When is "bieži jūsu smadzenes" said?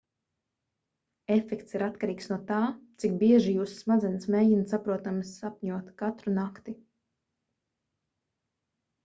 3.25-4.25